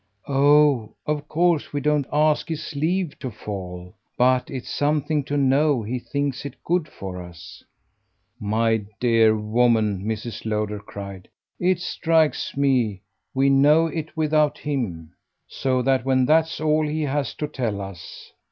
"Oh 0.27 0.95
of 1.05 1.27
course 1.27 1.71
we 1.73 1.79
don't 1.79 2.07
ask 2.11 2.49
his 2.49 2.73
leave 2.75 3.19
to 3.19 3.29
fall. 3.29 3.93
But 4.17 4.49
it's 4.49 4.67
something 4.67 5.23
to 5.25 5.37
know 5.37 5.83
he 5.83 5.99
thinks 5.99 6.43
it 6.43 6.55
good 6.63 6.87
for 6.87 7.21
us." 7.21 7.63
"My 8.39 8.83
dear 8.99 9.37
woman," 9.37 10.03
Mrs. 10.03 10.43
Lowder 10.43 10.79
cried, 10.79 11.27
"it 11.59 11.79
strikes 11.81 12.57
me 12.57 13.03
we 13.35 13.51
know 13.51 13.85
it 13.85 14.17
without 14.17 14.57
him. 14.57 15.13
So 15.47 15.83
that 15.83 16.03
when 16.03 16.25
THAT'S 16.25 16.59
all 16.59 16.87
he 16.87 17.03
has 17.03 17.35
to 17.35 17.45
tell 17.47 17.79
us 17.79 18.33